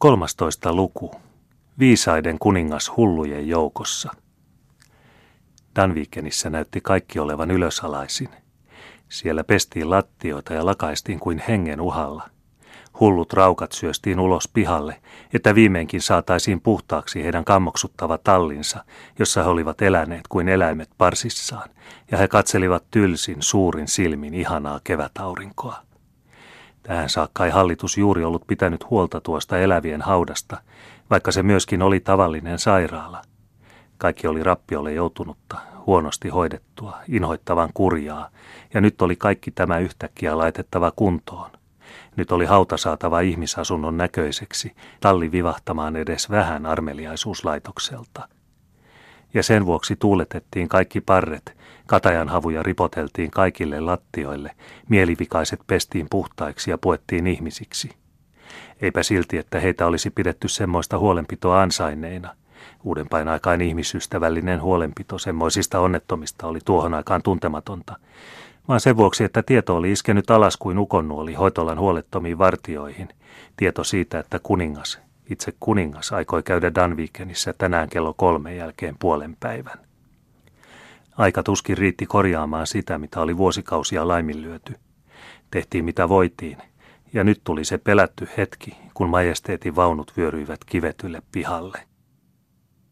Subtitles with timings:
[0.00, 0.76] 13.
[0.76, 1.14] luku.
[1.78, 4.10] Viisaiden kuningas hullujen joukossa.
[5.76, 8.28] Danvikenissä näytti kaikki olevan ylösalaisin.
[9.08, 12.30] Siellä pestiin lattioita ja lakaistiin kuin hengen uhalla.
[13.00, 15.02] Hullut raukat syöstiin ulos pihalle,
[15.32, 18.84] että viimeinkin saataisiin puhtaaksi heidän kammoksuttava tallinsa,
[19.18, 21.70] jossa he olivat eläneet kuin eläimet parsissaan,
[22.10, 25.89] ja he katselivat tylsin suurin silmin ihanaa kevätaurinkoa.
[26.82, 30.56] Tähän saakka ei hallitus juuri ollut pitänyt huolta tuosta elävien haudasta,
[31.10, 33.22] vaikka se myöskin oli tavallinen sairaala.
[33.98, 38.28] Kaikki oli rappiolle joutunutta, huonosti hoidettua, inhoittavan kurjaa,
[38.74, 41.50] ja nyt oli kaikki tämä yhtäkkiä laitettava kuntoon.
[42.16, 48.28] Nyt oli hauta saatava ihmisasunnon näköiseksi, talli vivahtamaan edes vähän armeliaisuuslaitokselta.
[49.34, 54.50] Ja sen vuoksi tuuletettiin kaikki parret, katajan havuja ripoteltiin kaikille lattioille,
[54.88, 57.90] mielivikaiset pestiin puhtaiksi ja puettiin ihmisiksi.
[58.82, 62.34] Eipä silti, että heitä olisi pidetty semmoista huolenpitoa ansaineina.
[62.84, 67.96] Uudenpain aikaan ihmisystävällinen huolenpito semmoisista onnettomista oli tuohon aikaan tuntematonta,
[68.68, 73.08] vaan sen vuoksi, että tieto oli iskenyt alas kuin ukonnuoli hoitolan huolettomiin vartioihin.
[73.56, 75.00] Tieto siitä, että kuningas,
[75.30, 79.78] itse kuningas, aikoi käydä Danvikenissä tänään kello kolme jälkeen puolen päivän.
[81.18, 84.74] Aika tuskin riitti korjaamaan sitä, mitä oli vuosikausia laiminlyöty.
[85.50, 86.58] Tehtiin mitä voitiin,
[87.12, 91.89] ja nyt tuli se pelätty hetki, kun majesteetin vaunut vyöryivät kivetylle pihalle.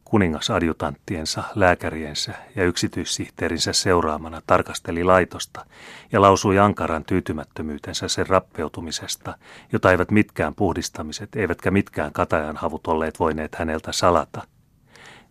[0.08, 5.66] Kuningas adjutanttiensa, lääkäriensä ja yksityissihteerinsä seuraamana tarkasteli laitosta
[6.12, 9.38] ja lausui ankaran tyytymättömyytensä sen rappeutumisesta,
[9.72, 14.42] jota eivät mitkään puhdistamiset eivätkä mitkään katajan havut olleet voineet häneltä salata.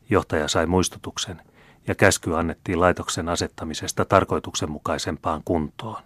[0.10, 1.42] Johtaja sai muistutuksen
[1.88, 6.04] ja käsky annettiin laitoksen asettamisesta tarkoituksenmukaisempaan kuntoon.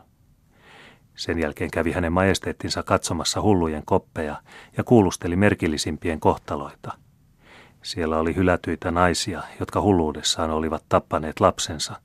[1.15, 4.41] Sen jälkeen kävi hänen majesteettinsa katsomassa hullujen koppeja
[4.77, 6.91] ja kuulusteli merkillisimpien kohtaloita–
[7.83, 11.95] siellä oli hylätyitä naisia, jotka hulluudessaan olivat tappaneet lapsensa.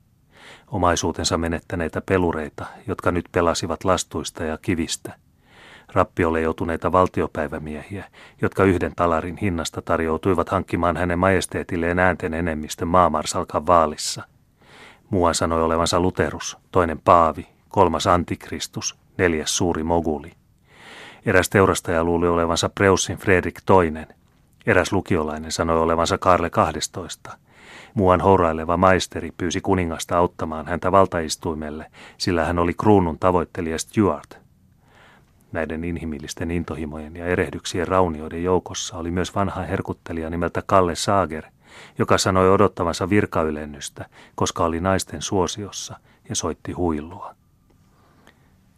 [0.67, 5.13] Omaisuutensa menettäneitä pelureita, jotka nyt pelasivat lastuista ja kivistä.
[5.93, 8.05] Rappiolle joutuneita valtiopäivämiehiä,
[8.41, 14.23] jotka yhden talarin hinnasta tarjoutuivat hankkimaan hänen majesteetilleen äänten enemmistön maamarsalkan vaalissa.
[15.09, 20.31] Muuan sanoi olevansa Luterus, toinen Paavi, kolmas Antikristus, neljäs suuri moguli.
[21.25, 24.07] Eräs teurastaja luuli olevansa Preussin Fredrik toinen,
[24.67, 27.37] Eräs lukiolainen sanoi olevansa Karle 12.
[27.93, 34.37] Muuan houraileva maisteri pyysi kuningasta auttamaan häntä valtaistuimelle, sillä hän oli kruunun tavoittelija Stuart.
[35.51, 41.43] Näiden inhimillisten intohimojen ja erehdyksien raunioiden joukossa oli myös vanha herkuttelija nimeltä Kalle Saager,
[41.97, 47.35] joka sanoi odottavansa virkaylennystä, koska oli naisten suosiossa ja soitti huilua.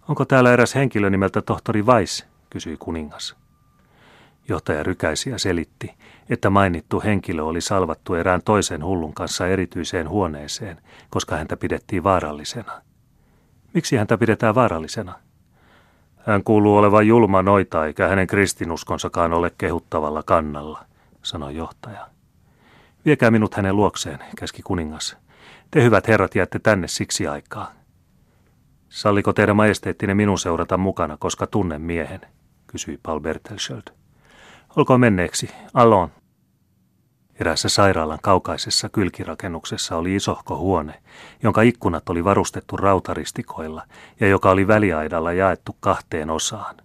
[0.07, 3.35] Onko täällä eräs henkilö nimeltä tohtori Weiss, kysyi kuningas.
[4.49, 5.93] Johtaja rykäisi ja selitti,
[6.29, 12.81] että mainittu henkilö oli salvattu erään toisen hullun kanssa erityiseen huoneeseen, koska häntä pidettiin vaarallisena.
[13.73, 15.13] Miksi häntä pidetään vaarallisena?
[16.17, 20.85] Hän kuuluu olevan julma noita, eikä hänen kristinuskonsakaan ole kehuttavalla kannalla,
[21.23, 22.07] sanoi johtaja.
[23.05, 25.17] Viekää minut hänen luokseen, käski kuningas.
[25.71, 27.71] Te hyvät herrat jäätte tänne siksi aikaa.
[28.89, 32.21] Salliko teidän majesteettinen minun seurata mukana, koska tunnen miehen,
[32.67, 33.98] kysyi Paul Bertelsköld.
[34.79, 36.11] Olkoon menneeksi, Alon.
[37.39, 41.01] Erässä sairaalan kaukaisessa kylkirakennuksessa oli isohko huone,
[41.43, 43.83] jonka ikkunat oli varustettu rautaristikoilla
[44.19, 46.75] ja joka oli väliaidalla jaettu kahteen osaan.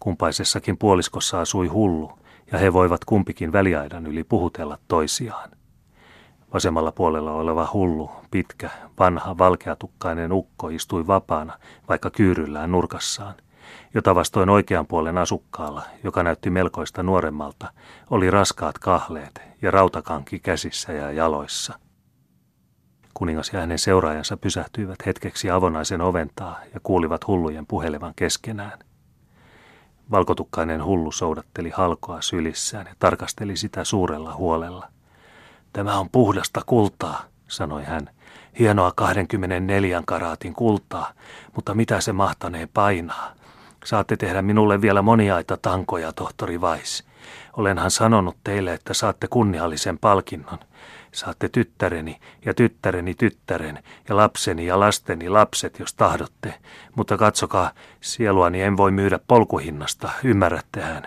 [0.00, 2.18] Kumpaisessakin puoliskossa asui hullu,
[2.52, 5.50] ja he voivat kumpikin väliaidan yli puhutella toisiaan.
[6.54, 11.58] Vasemmalla puolella oleva hullu, pitkä, vanha, valkeatukkainen ukko istui vapaana,
[11.88, 13.34] vaikka kyyryllään nurkassaan
[13.94, 17.72] jota vastoin oikean puolen asukkaalla, joka näytti melkoista nuoremmalta,
[18.10, 21.78] oli raskaat kahleet ja rautakanki käsissä ja jaloissa.
[23.14, 28.78] Kuningas ja hänen seuraajansa pysähtyivät hetkeksi avonaisen oventaa ja kuulivat hullujen puhelevan keskenään.
[30.10, 34.88] Valkotukkainen hullu soudatteli halkoa sylissään ja tarkasteli sitä suurella huolella.
[35.72, 38.10] Tämä on puhdasta kultaa, sanoi hän.
[38.58, 41.12] Hienoa 24 karaatin kultaa,
[41.54, 43.32] mutta mitä se mahtanee painaa?
[43.84, 47.04] Saatte tehdä minulle vielä moniaita tankoja, tohtori Vais.
[47.56, 50.58] Olenhan sanonut teille, että saatte kunniallisen palkinnon.
[51.12, 56.54] Saatte tyttäreni ja tyttäreni tyttären ja lapseni ja lasteni lapset, jos tahdotte.
[56.96, 57.70] Mutta katsokaa,
[58.00, 61.06] sieluani en voi myydä polkuhinnasta, ymmärrättehän.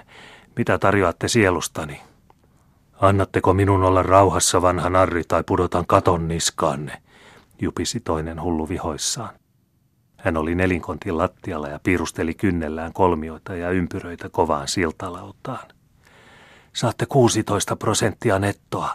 [0.58, 2.02] Mitä tarjoatte sielustani?
[3.02, 7.02] Annatteko minun olla rauhassa, vanha narri, tai pudotan katon niskaanne,
[7.62, 9.30] jupisi toinen hullu vihoissaan.
[10.28, 15.68] Hän oli nelinkontin lattialla ja piirusteli kynnellään kolmioita ja ympyröitä kovaan siltalautaan.
[16.74, 18.90] Saatte 16 prosenttia nettoa,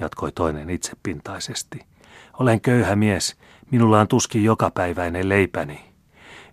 [0.00, 1.80] jatkoi toinen itsepintaisesti.
[2.38, 3.36] Olen köyhä mies,
[3.70, 5.80] minulla on tuskin jokapäiväinen leipäni.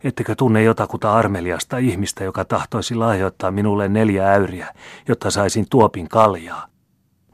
[0.04, 4.74] Ettekö tunne jotakuta armeliasta ihmistä, joka tahtoisi lahjoittaa minulle neljä äyriä,
[5.08, 6.68] jotta saisin tuopin kaljaa?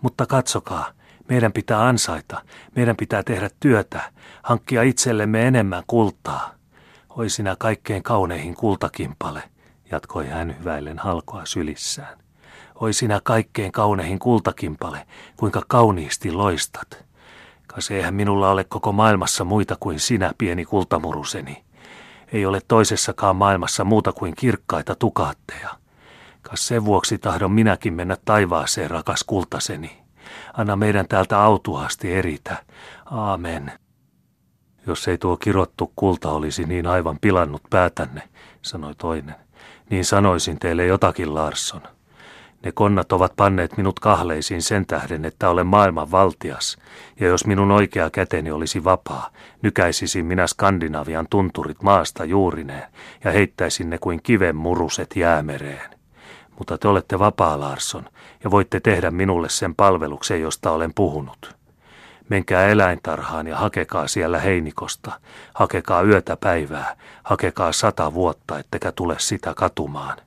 [0.01, 0.91] Mutta katsokaa,
[1.29, 2.41] meidän pitää ansaita,
[2.75, 4.01] meidän pitää tehdä työtä,
[4.43, 6.60] hankkia itsellemme enemmän kultaa.
[7.17, 9.43] Oi sinä kaikkein kauneihin kultakimpale,
[9.91, 12.17] jatkoi hän hyväillen halkoa sylissään.
[12.75, 17.05] Oi sinä kaikkein kauneihin kultakimpale, kuinka kauniisti loistat.
[17.67, 21.63] Kas eihän minulla ole koko maailmassa muita kuin sinä, pieni kultamuruseni.
[22.33, 25.69] Ei ole toisessakaan maailmassa muuta kuin kirkkaita tukaatteja.
[26.41, 30.01] Kas sen vuoksi tahdon minäkin mennä taivaaseen, rakas kultaseni.
[30.53, 32.63] Anna meidän täältä autuasti eritä.
[33.05, 33.80] Aamen.
[34.87, 38.21] Jos ei tuo kirottu kulta olisi niin aivan pilannut päätänne,
[38.61, 39.35] sanoi toinen,
[39.89, 41.81] niin sanoisin teille jotakin, Larsson.
[42.65, 46.77] Ne konnat ovat panneet minut kahleisiin sen tähden, että olen maailman valtias,
[47.19, 49.29] ja jos minun oikea käteni olisi vapaa,
[49.61, 52.83] nykäisisin minä Skandinavian tunturit maasta juurineen
[53.23, 55.89] ja heittäisin ne kuin kiven muruset jäämereen.
[56.57, 58.05] Mutta te olette vapaa, Larsson,
[58.43, 61.60] ja voitte tehdä minulle sen palveluksen, josta olen puhunut.
[62.31, 65.11] Menkää eläintarhaan ja hakekaa siellä heinikosta.
[65.53, 66.95] Hakekaa yötä päivää.
[67.23, 70.17] Hakekaa sata vuotta, ettekä tule sitä katumaan.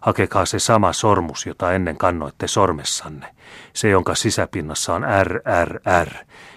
[0.00, 3.26] Hakekaa se sama sormus, jota ennen kannoitte sormessanne.
[3.72, 6.14] Se, jonka sisäpinnassa on RRR,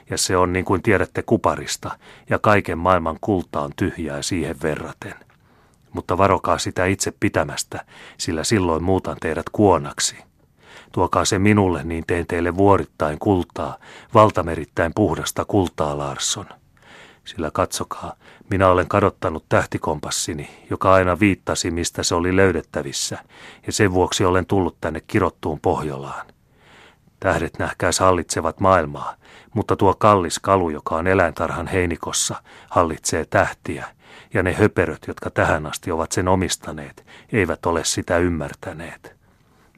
[0.09, 1.91] ja se on niin kuin tiedätte kuparista,
[2.29, 5.15] ja kaiken maailman kulta on tyhjää siihen verraten.
[5.93, 7.85] Mutta varokaa sitä itse pitämästä,
[8.17, 10.28] sillä silloin muutan teidät kuonaksi.
[10.91, 13.77] Tuokaa se minulle, niin teen teille vuorittain kultaa,
[14.13, 16.45] valtamerittäin puhdasta kultaa, Larsson.
[17.25, 18.13] Sillä katsokaa,
[18.49, 23.17] minä olen kadottanut tähtikompassini, joka aina viittasi, mistä se oli löydettävissä,
[23.65, 26.27] ja sen vuoksi olen tullut tänne kirottuun Pohjolaan.
[27.19, 29.15] Tähdet nähkäis hallitsevat maailmaa,
[29.53, 32.35] mutta tuo kallis kalu, joka on eläintarhan heinikossa,
[32.69, 33.87] hallitsee tähtiä,
[34.33, 39.18] ja ne höperöt, jotka tähän asti ovat sen omistaneet, eivät ole sitä ymmärtäneet.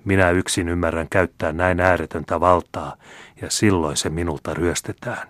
[0.06, 2.95] Minä yksin ymmärrän käyttää näin ääretöntä valtaa,
[3.42, 5.27] ja silloin se minulta ryöstetään.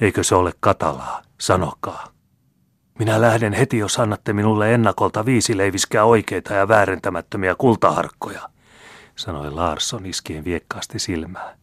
[0.00, 1.22] Eikö se ole katalaa?
[1.40, 2.08] Sanokaa.
[2.98, 8.48] Minä lähden heti, jos annatte minulle ennakolta viisi leiviskää oikeita ja väärentämättömiä kultaharkkoja,
[9.16, 11.56] sanoi Larsson iskien viekkaasti silmää.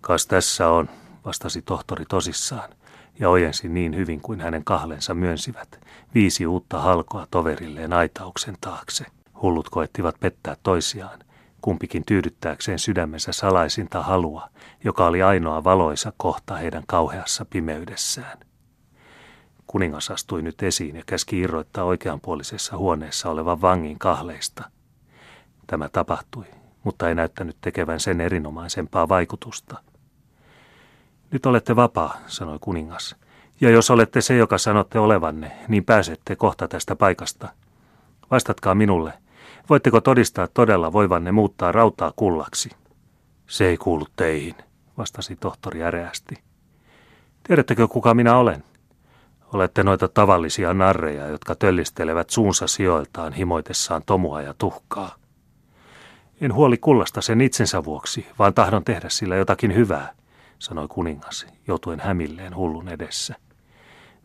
[0.00, 0.88] Kas tässä on,
[1.24, 2.70] vastasi tohtori tosissaan,
[3.18, 5.80] ja ojensi niin hyvin kuin hänen kahlensa myönsivät,
[6.14, 9.04] viisi uutta halkoa toverilleen aitauksen taakse.
[9.42, 11.18] Hullut koettivat pettää toisiaan,
[11.62, 14.48] kumpikin tyydyttääkseen sydämensä salaisinta halua,
[14.84, 18.38] joka oli ainoa valoisa kohta heidän kauheassa pimeydessään.
[19.66, 24.70] Kuningas astui nyt esiin ja käski irroittaa oikeanpuolisessa huoneessa olevan vangin kahleista.
[25.66, 26.44] Tämä tapahtui,
[26.84, 29.78] mutta ei näyttänyt tekevän sen erinomaisempaa vaikutusta.
[31.30, 33.16] Nyt olette vapaa, sanoi kuningas.
[33.60, 37.48] Ja jos olette se, joka sanotte olevanne, niin pääsette kohta tästä paikasta.
[38.30, 39.12] Vastatkaa minulle,
[39.70, 42.70] voitteko todistaa todella voivanne muuttaa rautaa kullaksi?
[43.46, 44.54] Se ei kuulu teihin,
[44.98, 46.34] vastasi tohtori äreästi.
[47.42, 48.64] Tiedättekö, kuka minä olen?
[49.52, 55.14] Olette noita tavallisia narreja, jotka töllistelevät suunsa sijoiltaan himoitessaan tomua ja tuhkaa.
[56.40, 60.12] En huoli kullasta sen itsensä vuoksi, vaan tahdon tehdä sillä jotakin hyvää,
[60.58, 63.34] sanoi kuningas, joutuen hämilleen hullun edessä.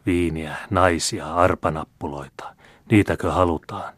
[0.05, 2.55] Viiniä, naisia, arpanappuloita,
[2.91, 3.93] niitäkö halutaan?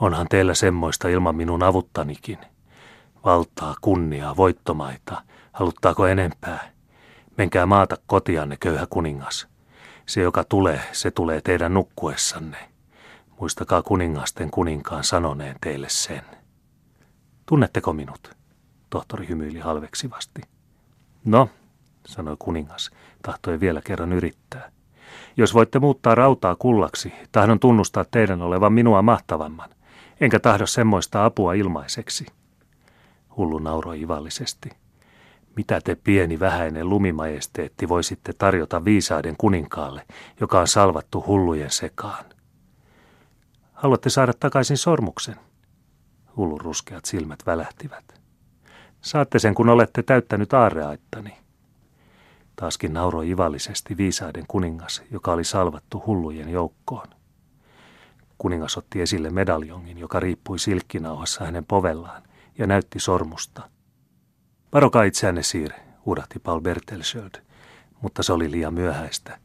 [0.00, 2.38] Onhan teillä semmoista ilman minun avuttanikin.
[3.24, 5.22] Valtaa, kunniaa, voittomaita,
[5.52, 6.70] haluttaako enempää?
[7.38, 9.48] Menkää maata kotianne, köyhä kuningas.
[10.06, 12.56] Se, joka tulee, se tulee teidän nukkuessanne.
[13.40, 16.22] Muistakaa kuningasten kuninkaan sanoneen teille sen.
[17.46, 18.36] Tunnetteko minut?
[18.90, 20.42] Tohtori hymyili halveksivasti.
[21.24, 21.48] No,
[22.06, 22.90] sanoi kuningas,
[23.22, 24.70] tahtoi vielä kerran yrittää.
[25.36, 29.70] Jos voitte muuttaa rautaa kullaksi, tahdon tunnustaa teidän olevan minua mahtavamman,
[30.20, 32.26] enkä tahdo semmoista apua ilmaiseksi.
[33.36, 34.70] Hullu nauroi ivallisesti.
[35.56, 40.02] Mitä te pieni vähäinen lumimajesteetti voisitte tarjota viisaiden kuninkaalle,
[40.40, 42.24] joka on salvattu hullujen sekaan?
[43.72, 45.36] Haluatte saada takaisin sormuksen?
[46.36, 48.20] Hullun ruskeat silmät välähtivät.
[49.00, 51.36] Saatte sen, kun olette täyttänyt aarreaittani.
[52.56, 57.08] Taaskin nauroi ivallisesti viisaiden kuningas, joka oli salvattu hullujen joukkoon.
[58.38, 62.22] Kuningas otti esille medaljongin, joka riippui silkkinauhassa hänen povellaan,
[62.58, 63.68] ja näytti sormusta.
[64.72, 65.72] Varokaa itseänne, siir,
[66.06, 67.42] huudahti Paul Bertelsöld,
[68.00, 69.38] mutta se oli liian myöhäistä.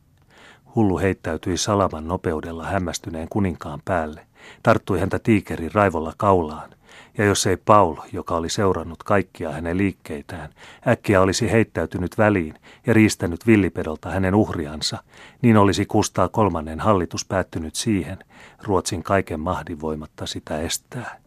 [0.75, 4.27] Hullu heittäytyi salaman nopeudella hämmästyneen kuninkaan päälle,
[4.63, 6.69] tarttui häntä tiikerin raivolla kaulaan
[7.17, 10.49] ja jos ei Paul, joka oli seurannut kaikkia hänen liikkeitään,
[10.87, 12.53] äkkiä olisi heittäytynyt väliin
[12.87, 15.03] ja riistänyt villipedolta hänen uhriansa,
[15.41, 18.17] niin olisi Kustaa kolmannen hallitus päättynyt siihen,
[18.63, 21.19] Ruotsin kaiken mahdin voimatta sitä estää.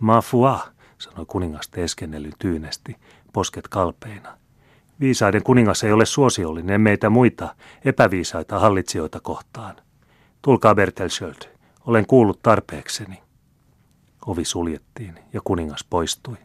[0.00, 0.58] Ma foi,
[0.98, 2.96] sanoi kuningas teeskennellyn tyynesti,
[3.32, 4.38] posket kalpeina.
[5.00, 9.76] Viisaiden kuningas ei ole suosiollinen meitä muita epäviisaita hallitsijoita kohtaan.
[10.42, 11.42] Tulkaa Bertelsköld,
[11.86, 13.22] olen kuullut tarpeekseni.
[14.26, 16.36] Ovi suljettiin ja kuningas poistui.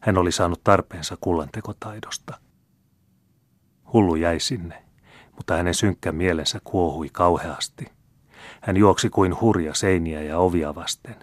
[0.00, 2.38] Hän oli saanut tarpeensa kullantekotaidosta.
[3.92, 4.82] Hullu jäi sinne,
[5.36, 7.86] mutta hänen synkkä mielensä kuohui kauheasti.
[8.60, 11.16] Hän juoksi kuin hurja seiniä ja ovia vasten.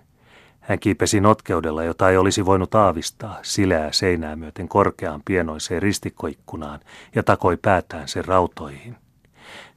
[0.59, 6.79] Hän kiipesi notkeudella, jota ei olisi voinut aavistaa, sileää seinää myöten korkeaan pienoiseen ristikkoikkunaan
[7.15, 9.02] ja takoi päätään sen rautoihin.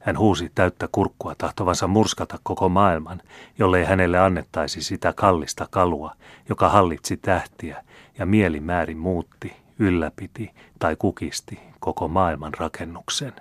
[0.07, 3.21] Hän huusi täyttä kurkkua tahtovansa murskata koko maailman,
[3.59, 6.13] jollei hänelle annettaisi sitä kallista kalua,
[6.49, 7.83] joka hallitsi tähtiä
[8.17, 13.33] ja mielimäärin muutti, ylläpiti tai kukisti koko maailman rakennuksen.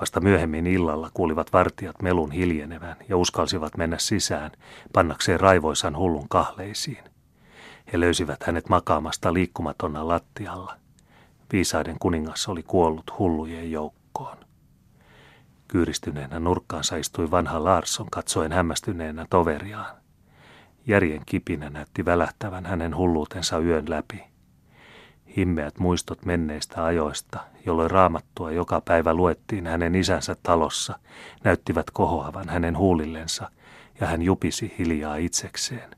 [0.00, 4.50] Vasta myöhemmin illalla kuulivat vartijat melun hiljenevän ja uskalsivat mennä sisään,
[4.92, 7.04] pannakseen raivoisan hullun kahleisiin.
[7.92, 10.76] He löysivät hänet makaamasta liikkumatonna lattialla.
[11.52, 14.49] Viisaiden kuningas oli kuollut hullujen joukkoon.
[15.70, 19.96] Kyyristyneenä nurkkaansa istui vanha Larsson katsoen hämmästyneenä toveriaan.
[20.86, 24.22] Järjen kipinä näytti välähtävän hänen hulluutensa yön läpi.
[25.36, 30.98] Himmeät muistot menneistä ajoista, jolloin raamattua joka päivä luettiin hänen isänsä talossa,
[31.44, 33.50] näyttivät kohoavan hänen huulillensa,
[34.00, 35.90] ja hän jupisi hiljaa itsekseen.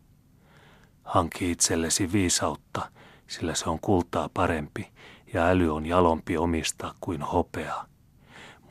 [1.02, 2.88] Hanki itsellesi viisautta,
[3.26, 4.88] sillä se on kultaa parempi,
[5.34, 7.91] ja äly on jalompi omistaa kuin hopea.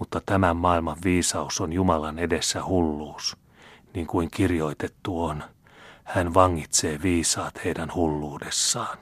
[0.02, 3.38] Mutta tämän maailman viisaus on Jumalan edessä hulluus,
[3.94, 5.44] niin kuin kirjoitettu on.
[6.04, 8.98] Hän vangitsee viisaat heidän hulluudessaan.